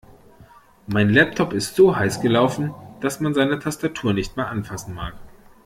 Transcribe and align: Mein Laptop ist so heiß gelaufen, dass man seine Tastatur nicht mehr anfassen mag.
Mein 0.87 1.09
Laptop 1.11 1.53
ist 1.53 1.75
so 1.75 1.95
heiß 1.95 2.21
gelaufen, 2.21 2.73
dass 3.01 3.19
man 3.19 3.35
seine 3.35 3.59
Tastatur 3.59 4.13
nicht 4.13 4.35
mehr 4.35 4.47
anfassen 4.47 4.95
mag. 4.95 5.13